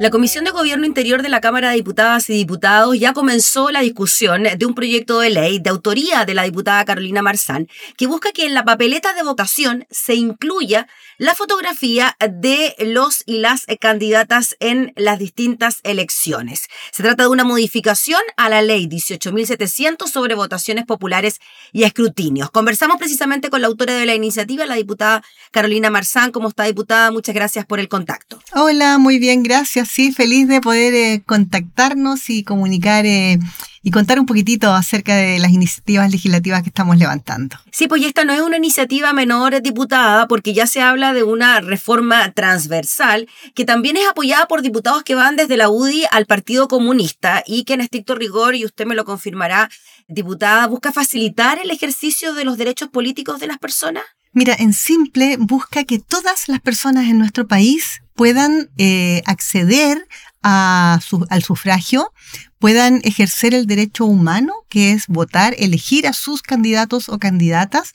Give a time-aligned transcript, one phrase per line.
[0.00, 3.82] La Comisión de Gobierno Interior de la Cámara de Diputadas y Diputados ya comenzó la
[3.82, 8.32] discusión de un proyecto de ley de autoría de la diputada Carolina Marzán que busca
[8.32, 10.88] que en la papeleta de votación se incluya
[11.18, 16.68] la fotografía de los y las candidatas en las distintas elecciones.
[16.92, 21.40] Se trata de una modificación a la ley 18.700 sobre votaciones populares
[21.74, 22.50] y escrutinios.
[22.50, 26.32] Conversamos precisamente con la autora de la iniciativa, la diputada Carolina Marzán.
[26.32, 27.10] ¿Cómo está, diputada?
[27.10, 28.40] Muchas gracias por el contacto.
[28.54, 33.38] Hola, muy bien, gracias sí, feliz de poder eh, contactarnos y comunicar eh,
[33.82, 37.56] y contar un poquitito acerca de las iniciativas legislativas que estamos levantando.
[37.72, 41.60] Sí, pues esta no es una iniciativa menor, diputada, porque ya se habla de una
[41.60, 46.68] reforma transversal que también es apoyada por diputados que van desde la UDI al Partido
[46.68, 49.70] Comunista y que en estricto rigor, y usted me lo confirmará,
[50.08, 54.04] diputada, busca facilitar el ejercicio de los derechos políticos de las personas.
[54.32, 60.06] Mira, en simple busca que todas las personas en nuestro país puedan eh, acceder
[60.42, 62.12] a al sufragio,
[62.58, 67.94] puedan ejercer el derecho humano, que es votar, elegir a sus candidatos o candidatas,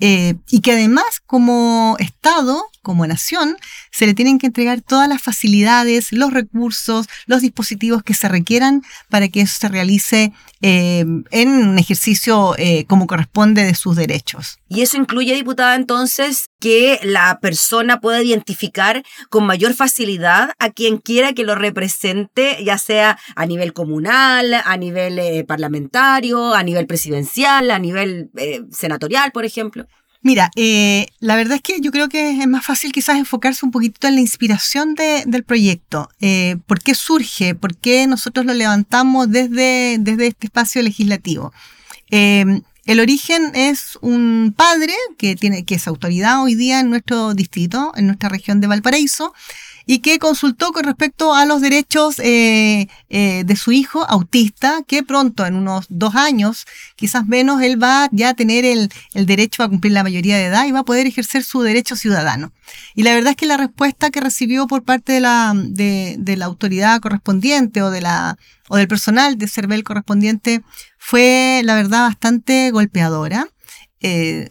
[0.00, 3.56] eh, y que además como Estado, como nación,
[3.92, 8.82] se le tienen que entregar todas las facilidades, los recursos, los dispositivos que se requieran
[9.10, 14.58] para que eso se realice eh, en un ejercicio eh, como corresponde de sus derechos.
[14.68, 20.98] Y eso incluye, diputada, entonces, que la persona pueda identificar con mayor facilidad a quien
[20.98, 27.70] quiera que lo represente, ya sea a nivel comunal, a nivel parlamentario, a nivel presidencial,
[27.70, 28.30] a nivel
[28.70, 29.86] senatorial, por ejemplo.
[30.22, 33.72] Mira, eh, la verdad es que yo creo que es más fácil quizás enfocarse un
[33.72, 36.10] poquito en la inspiración del proyecto.
[36.20, 37.54] Eh, ¿Por qué surge?
[37.54, 41.54] ¿Por qué nosotros lo levantamos desde, desde este espacio legislativo?
[42.10, 42.44] Eh,
[42.84, 47.92] el origen es un padre que, tiene, que es autoridad hoy día en nuestro distrito,
[47.96, 49.32] en nuestra región de Valparaíso,
[49.90, 55.02] y que consultó con respecto a los derechos eh, eh, de su hijo autista, que
[55.02, 56.64] pronto, en unos dos años,
[56.94, 58.88] quizás menos, él va ya a tener el,
[59.26, 62.52] derecho a cumplir la mayoría de edad y va a poder ejercer su derecho ciudadano.
[62.94, 67.82] Y la verdad es que la respuesta que recibió por parte de la, autoridad correspondiente
[67.82, 70.62] o, de la, o del personal de CERVEL correspondiente
[70.98, 73.48] fue, la verdad, bastante golpeadora.
[73.98, 74.50] Eh,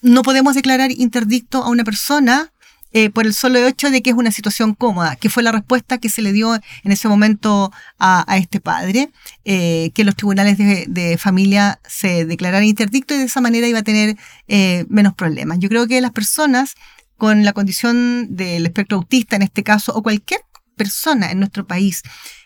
[0.00, 2.53] no podemos declarar interdicto a una persona
[2.96, 5.98] eh, por el solo hecho de que es una situación cómoda, que fue la respuesta
[5.98, 9.10] que se le dio en ese momento a, este padre,
[9.44, 13.82] eh, que los tribunales de, familia se declararan interdicto y de esa manera iba a
[13.82, 14.16] tener
[14.46, 15.58] eh, menos problemas.
[15.58, 16.76] Yo creo que las personas
[17.16, 20.42] con la condición del espectro autista en este caso, o cualquier
[20.76, 22.02] persona en nuestro país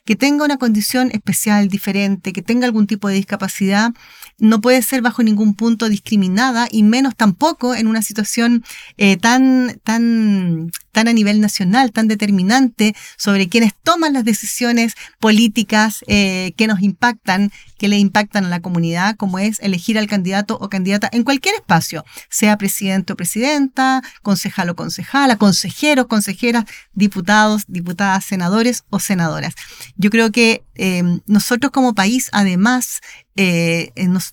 [0.09, 3.93] que tenga una condición especial, diferente, que tenga algún tipo de discapacidad,
[4.39, 8.65] no puede ser bajo ningún punto discriminada y menos tampoco en una situación
[8.97, 15.99] eh, tan, tan, tan a nivel nacional, tan determinante sobre quienes toman las decisiones políticas
[16.07, 20.57] eh, que nos impactan, que le impactan a la comunidad, como es elegir al candidato
[20.59, 26.65] o candidata en cualquier espacio, sea presidente o presidenta, concejal o concejala, consejeros, consejeras,
[26.95, 29.55] diputados, diputadas, senadores o senadoras.
[29.99, 33.01] Yo creo que eh, nosotros como país, además,
[33.35, 34.33] eh, nos,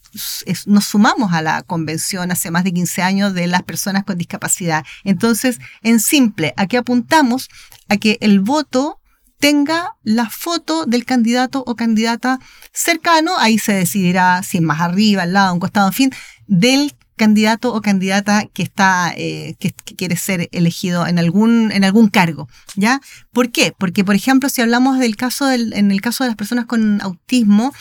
[0.68, 4.86] nos, sumamos a la convención hace más de 15 años de las personas con discapacidad.
[5.04, 7.50] Entonces, en simple, aquí apuntamos
[7.90, 9.02] a que el voto
[9.40, 12.40] tenga la foto del candidato o candidata
[12.72, 16.12] cercano, ahí se decidirá si más arriba, al lado, un costado, en fin,
[16.48, 22.10] del candidato o candidata que está eh, que, quiere ser elegido en algún en algún
[22.10, 26.24] cargo ya por qué porque por ejemplo si hablamos del caso del, en el caso
[26.24, 27.74] de las personas con autismo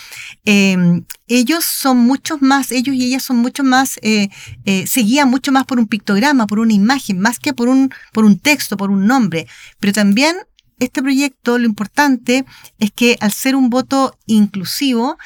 [0.44, 4.28] em, ellos son muchos más ellos y ellas son mucho más eh,
[4.65, 7.93] eh, se guían mucho más por un pictograma por una imagen más que por un
[8.12, 9.47] por un texto por un nombre.
[9.81, 10.37] Pero también
[10.78, 12.44] este proyecto lo importante
[12.78, 15.17] es que al ser un voto inclusivo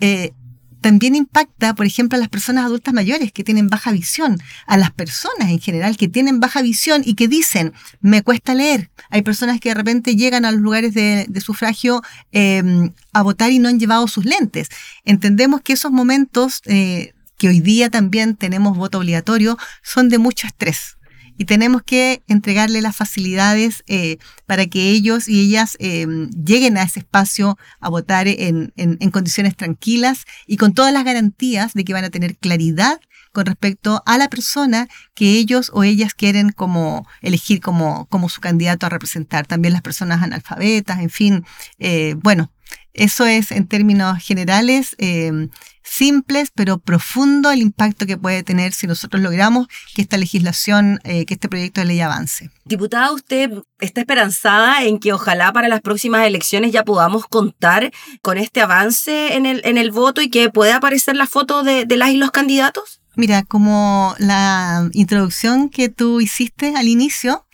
[0.00, 0.32] eh,
[0.80, 4.90] también impacta, por ejemplo, a las personas adultas mayores que tienen baja visión, a las
[4.90, 8.90] personas en general que tienen baja visión y que dicen, me cuesta leer.
[9.10, 12.02] Hay personas que de repente llegan a los lugares de, sufragio
[12.32, 14.68] em, a votar y no han llevado sus lentes.
[15.04, 20.46] Entendemos que esos momentos, eh, que hoy día también tenemos voto obligatorio, son de mucho
[20.46, 20.97] estrés
[21.38, 26.06] y tenemos que entregarle las facilidades eh, para que ellos y ellas eh,
[26.44, 28.72] lleguen a ese espacio a votar en,
[29.12, 33.00] condiciones tranquilas y con todas las garantías de que van a tener claridad
[33.32, 38.40] con respecto a la persona que ellos o ellas quieren como elegir como, como su
[38.40, 39.46] candidato a representar.
[39.46, 41.44] También las personas analfabetas, en fin,
[41.78, 42.50] eh, bueno,
[42.94, 45.48] Eso es, en términos generales, eh,
[45.88, 51.24] simples, pero profundo el impacto que puede tener si nosotros logramos que esta legislación, eh,
[51.24, 52.50] que este proyecto de ley avance.
[52.64, 58.36] Diputada, ¿usted está esperanzada en que ojalá para las próximas elecciones ya podamos contar con
[58.38, 61.96] este avance en el, en el voto y que pueda aparecer la foto de, de
[61.96, 63.00] las y los candidatos?
[63.16, 67.46] Mira, como la introducción que tú hiciste al inicio,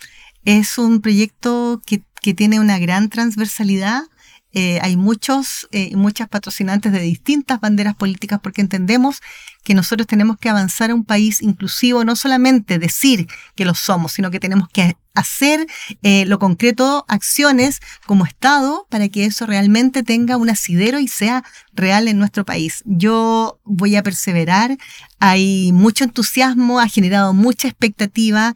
[0.44, 4.02] es un proyecto que, que tiene una gran transversalidad
[4.54, 9.20] eh, hay muchos, eh, muchas patrocinantes de distintas banderas políticas porque entendemos
[9.64, 14.12] que nosotros tenemos que avanzar a un país inclusivo, no solamente decir que lo somos,
[14.12, 15.66] sino que tenemos que hacer
[16.02, 21.44] eh, lo concreto, acciones como Estado para que eso realmente tenga un asidero y sea
[21.72, 22.82] real en nuestro país.
[22.84, 24.76] Yo voy a perseverar,
[25.18, 28.54] hay mucho entusiasmo, ha generado mucha expectativa.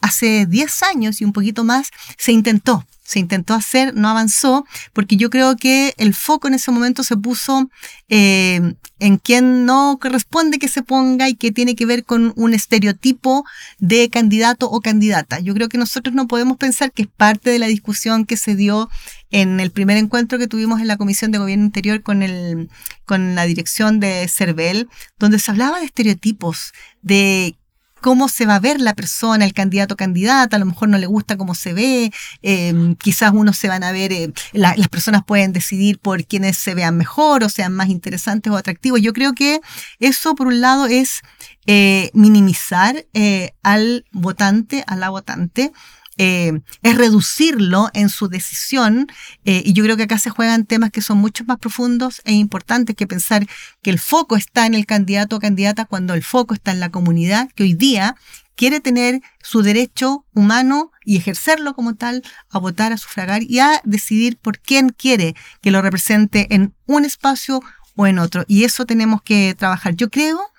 [0.00, 4.64] hace 10 años y un poquito más se intentó se intentó hacer, no avanzó,
[4.94, 7.68] porque yo creo que el foco en ese momento se puso
[8.08, 12.54] eh, en quien no corresponde que se ponga y que tiene que ver con un
[12.54, 13.44] estereotipo
[13.78, 15.40] de candidato o candidata.
[15.40, 18.56] Yo creo que nosotros no podemos pensar que es parte de la discusión que se
[18.56, 18.88] dio
[19.30, 22.70] en el primer encuentro que tuvimos en la Comisión de Gobierno Interior con, el,
[23.04, 24.88] con la dirección de CERVEL,
[25.18, 26.72] donde se hablaba de estereotipos,
[27.02, 27.56] de
[28.02, 30.98] cómo se va a ver la persona, el candidato o candidata, a lo mejor no
[30.98, 32.12] le gusta cómo se ve,
[32.42, 36.74] em, quizás uno se van a ver, eh, las personas pueden decidir por quienes se
[36.74, 39.00] vean mejor o sean más interesantes o atractivos.
[39.00, 39.60] Yo creo que
[40.00, 41.22] eso, por un lado, es
[41.66, 45.72] eh, minimizar eh, al votante, a la votante,
[46.18, 49.06] eh, es reducirlo en su decisión.
[49.44, 52.32] Eh, y yo creo que acá se juegan temas que son mucho más profundos e
[52.32, 53.46] importantes que pensar
[53.82, 56.90] que el foco está en el candidato o candidata cuando el foco está en la
[56.90, 58.16] comunidad que hoy día
[58.54, 63.80] quiere tener su derecho humano y ejercerlo como tal a votar, a sufragar y a
[63.84, 67.62] decidir por quién quiere que lo represente en un espacio
[67.96, 68.44] o en otro.
[68.46, 69.94] Y eso tenemos que trabajar.
[69.94, 70.51] Yo creo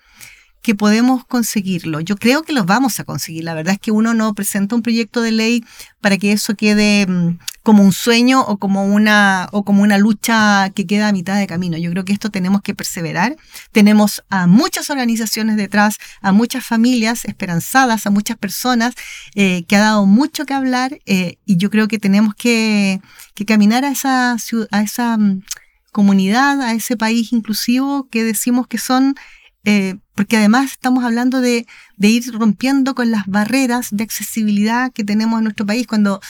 [0.64, 2.00] que podemos conseguirlo.
[2.00, 3.44] Yo creo que lo vamos a conseguir.
[3.44, 5.66] La verdad es que uno no presenta un proyecto de ley
[6.00, 10.72] para que eso quede mm, como un sueño o como una o como una lucha
[10.74, 11.78] que queda a mitad de camino.
[11.78, 13.36] Yo creo que esto tenemos que perseverar.
[13.74, 18.96] Tenemos a muchas organizaciones detrás, a muchas familias esperanzadas, a muchas personas
[19.36, 23.02] eh, que ha dado mucho que hablar eh, y yo creo que tenemos que,
[23.36, 24.38] que caminar a esa
[24.72, 25.44] a esa mm,
[25.92, 29.16] comunidad, a ese país inclusivo que decimos que son
[29.66, 31.66] eh, porque además estamos hablando de,
[31.98, 35.88] de, ir rompiendo con las barreras de accesibilidad que tenemos en nuestro país.
[35.88, 36.22] Cuando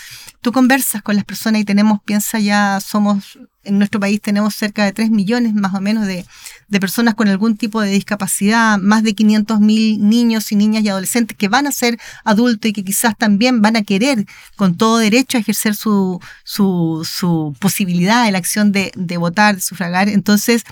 [0.41, 4.85] tú conversas con las personas y tenemos, piensa ya, somos, en nuestro país tenemos cerca
[4.85, 6.25] de 3 millones más o menos de,
[6.73, 10.89] de personas con algún tipo de discapacidad, más de 500 mil niños y niñas y
[10.89, 14.25] adolescentes que van a ser adultos y que quizás también van a querer
[14.55, 20.09] con todo derecho a ejercer su, su, posibilidad, la acción de, de votar, de sufragar.
[20.09, 20.63] Entonces,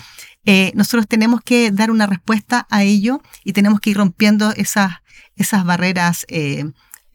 [0.44, 4.94] eh, nosotros tenemos que dar una respuesta a ello y tenemos que ir rompiendo esas,
[5.36, 6.64] esas barreras eh,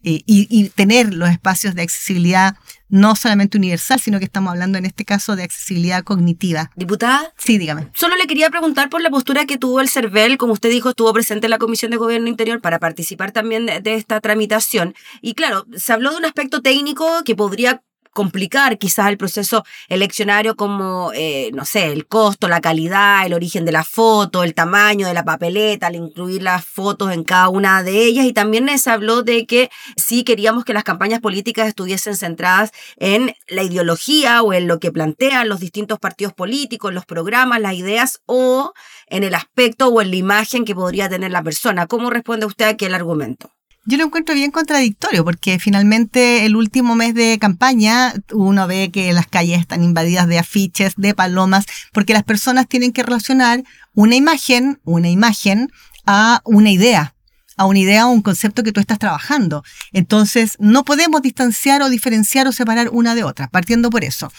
[0.04, 2.56] eh, y, tener los espacios de accesibilidad
[2.88, 6.70] no solamente universal, sino que estamos hablando en este caso de accesibilidad cognitiva.
[6.76, 7.32] Diputada.
[7.36, 7.88] Sí, dígame.
[7.94, 11.12] Solo le quería preguntar por la postura que tuvo el CERVEL, como usted dijo, estuvo
[11.12, 14.94] presente en la Comisión de Gobierno Interior para participar también de esta tramitación.
[15.20, 17.82] Y claro, se habló de un aspecto técnico que podría
[18.18, 23.64] complicar quizás el proceso eleccionario como, eh, no sé, el costo, la calidad, el origen
[23.64, 27.84] de la foto, el tamaño de la papeleta, al incluir las fotos en cada una
[27.84, 28.26] de ellas.
[28.26, 33.36] Y también se habló de que sí queríamos que las campañas políticas estuviesen centradas en
[33.46, 38.20] la ideología o en lo que plantean los distintos partidos políticos, los programas, las ideas
[38.26, 38.72] o
[39.06, 41.86] en el aspecto o en la imagen que podría tener la persona.
[41.86, 43.52] ¿Cómo responde usted a aquel argumento?
[43.88, 49.14] Yo lo encuentro bien contradictorio porque finalmente el último mes de campaña uno ve que
[49.14, 51.64] las calles están invadidas de afiches, de palomas,
[51.94, 53.64] porque las personas tienen que relacionar
[53.94, 55.72] una imagen, una imagen
[56.04, 57.14] a una idea
[57.56, 59.64] a una idea o un concepto que tú estás trabajando.
[59.92, 64.30] Entonces, no podemos distanciar o diferenciar o separar una de otra, partiendo por eso.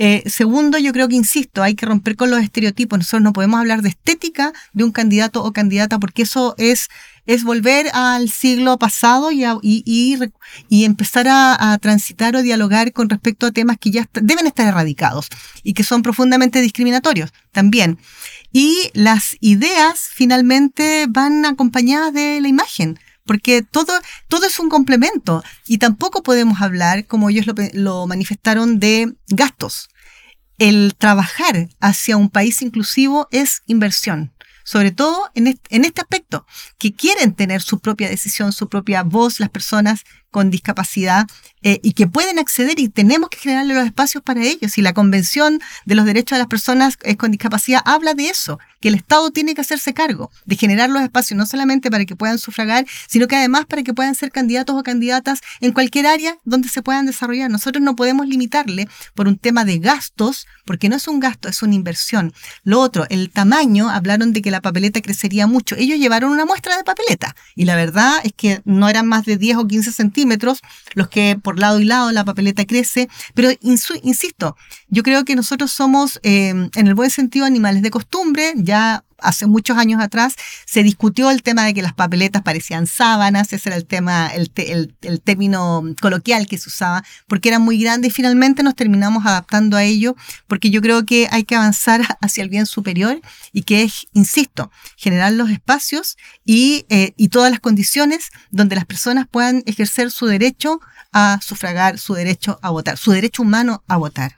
[0.00, 3.00] Eh, segundo, yo creo que, insisto, hay que romper con los estereotipos.
[3.00, 6.88] Nosotros no podemos hablar de estética de un candidato o candidata porque eso es,
[7.26, 10.16] es volver al siglo pasado y, y,
[10.68, 15.28] y, empezar a, transitar o dialogar con respecto a temas que ya deben estar erradicados
[15.64, 17.98] y que son profundamente discriminatorios también.
[18.52, 23.92] Y las ideas finalmente van acompañadas de la imagen porque todo,
[24.26, 29.90] todo es un complemento y tampoco podemos hablar, como ellos lo, manifestaron, de gastos.
[30.56, 34.32] El trabajar hacia un país inclusivo es inversión
[34.64, 36.44] sobre todo en en este, aspecto,
[36.76, 41.26] que quieren tener su propia decisión, su propia voz, las personas con discapacidad
[41.62, 44.78] eh, y que pueden acceder y tenemos que generarle los espacios para ellos.
[44.78, 48.88] Y la Convención de los Derechos de las Personas con Discapacidad habla de eso, que
[48.88, 52.38] el Estado tiene que hacerse cargo de generar los espacios no solamente para que puedan
[52.38, 56.68] sufragar, sino que además para que puedan ser candidatos o candidatas en cualquier área donde
[56.68, 57.50] se puedan desarrollar.
[57.50, 61.62] Nosotros no podemos limitarle por un tema de gastos, porque no es un gasto, es
[61.62, 62.32] una inversión.
[62.62, 65.74] Lo otro, el tamaño, hablaron de que la papeleta crecería mucho.
[65.76, 69.38] Ellos llevaron una muestra de papeleta y la verdad es que no eran más de
[69.38, 70.17] 10 o 15 centímetros
[70.94, 74.56] los que por lado y lado la papeleta crece, pero insisto,
[74.88, 79.46] yo creo que nosotros somos, eh, en el buen sentido, animales de costumbre, ya hace
[79.46, 80.34] muchos años atrás
[80.64, 84.50] se discutió el tema de que las papeletas parecían sábanas, ese era el tema, el,
[84.54, 89.76] el, término coloquial que se usaba, porque eran muy grandes y finalmente nos terminamos adaptando
[89.76, 93.20] a ello, porque yo creo que hay que avanzar hacia el bien superior
[93.52, 99.26] y que es, insisto, generar los espacios eh, y todas las condiciones donde las personas
[99.28, 100.80] puedan ejercer su derecho
[101.12, 104.36] a sufragar, su derecho a votar, su derecho humano a votar.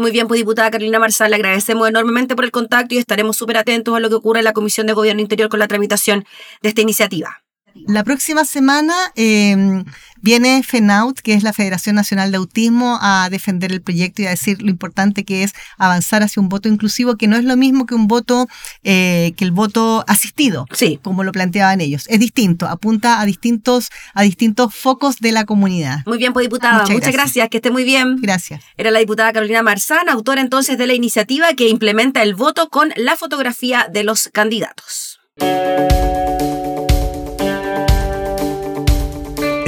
[0.00, 3.58] Muy bien, pues diputada Carolina Marsal, le agradecemos enormemente por el contacto y estaremos súper
[3.58, 6.24] atentos a lo que ocurre en la Comisión de Gobierno Interior con la tramitación
[6.62, 7.42] de esta iniciativa.
[7.74, 9.84] La próxima semana eh,
[10.20, 14.30] viene FENAUT, que es la Federación Nacional de Autismo, a defender el proyecto y a
[14.30, 17.86] decir lo importante que es avanzar hacia un voto inclusivo, que no es lo mismo
[17.86, 18.48] que un voto,
[18.84, 20.98] eh, que el voto asistido, sí.
[21.02, 22.04] como lo planteaban ellos.
[22.08, 26.00] Es distinto, apunta a distintos, a distintos focos de la comunidad.
[26.06, 27.48] Muy bien, pues diputada, muchas, gracias.
[27.48, 28.16] que esté muy bien.
[28.20, 28.62] Gracias.
[28.76, 32.92] Era la diputada Carolina Marzán, autora entonces de la iniciativa que implementa el voto con
[32.96, 35.20] la fotografía de los candidatos.